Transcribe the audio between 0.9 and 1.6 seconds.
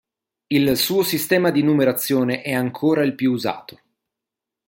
sistema